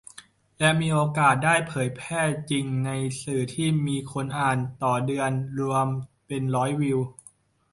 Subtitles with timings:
[0.59, 5.87] และมีโอกาสได้เผยแพร่จริงในสื่อที่มีคนอ่านต่อเดือนรวม
[6.27, 6.99] เป็นล้านวิว